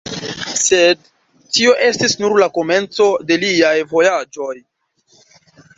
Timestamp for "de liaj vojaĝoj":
3.33-4.53